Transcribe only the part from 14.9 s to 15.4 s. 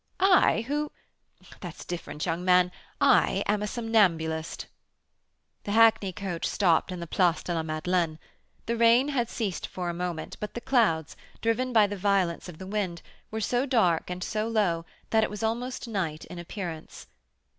that it